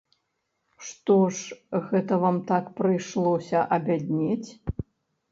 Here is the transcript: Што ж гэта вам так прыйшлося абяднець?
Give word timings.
Што 0.85 1.17
ж 1.39 1.83
гэта 1.91 2.13
вам 2.23 2.39
так 2.51 2.71
прыйшлося 2.79 3.59
абяднець? 3.77 4.49